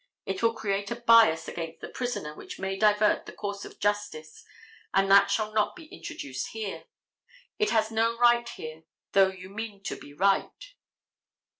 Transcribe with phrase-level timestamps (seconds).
[0.25, 4.43] It will create a bias against the prisoner which may divert the course of justice,
[4.95, 6.85] and that shall not be introduced here:
[7.59, 10.73] it has no right here though you mean to be right."